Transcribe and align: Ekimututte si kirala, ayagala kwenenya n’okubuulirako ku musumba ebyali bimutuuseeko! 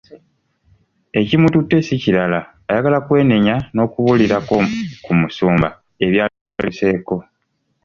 Ekimututte 1.19 1.77
si 1.85 1.95
kirala, 2.03 2.39
ayagala 2.69 2.99
kwenenya 3.07 3.55
n’okubuulirako 3.73 4.57
ku 5.03 5.11
musumba 5.19 5.67
ebyali 6.05 6.33
bimutuuseeko! 6.37 7.15